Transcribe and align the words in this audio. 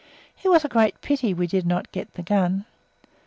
It 0.43 0.49
was 0.49 0.65
a 0.65 0.67
great 0.67 0.99
pity 1.01 1.31
we 1.31 1.45
did 1.45 1.67
not 1.67 1.91
get 1.91 2.15
the 2.15 2.23
gun. 2.23 2.65